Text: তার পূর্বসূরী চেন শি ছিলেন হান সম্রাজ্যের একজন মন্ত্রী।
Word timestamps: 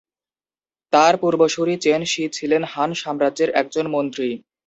তার 0.93 1.13
পূর্বসূরী 1.17 1.75
চেন 1.77 2.01
শি 2.05 2.23
ছিলেন 2.33 2.61
হান 2.63 2.91
সম্রাজ্যের 2.93 3.49
একজন 3.61 3.85
মন্ত্রী। 3.87 4.29